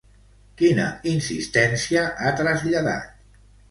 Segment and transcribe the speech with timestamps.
[0.61, 3.19] Quina insistència ha traslladat?